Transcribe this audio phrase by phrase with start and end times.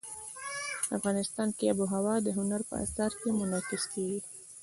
[0.97, 4.19] افغانستان کې آب وهوا د هنر په اثار کې منعکس کېږي.